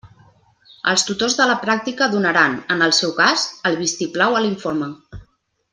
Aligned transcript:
Els 0.91 1.03
tutors 1.09 1.35
de 1.41 1.47
la 1.51 1.57
pràctica 1.65 2.09
donaran, 2.15 2.57
en 2.77 2.81
el 2.89 2.97
seu 3.03 3.13
cas, 3.21 3.45
el 3.71 3.79
vistiplau 3.85 4.39
a 4.39 4.43
l'informe. 4.47 4.89